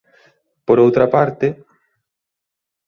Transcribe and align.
Por 0.65 0.77
outra 0.85 1.05
parte. 1.15 1.47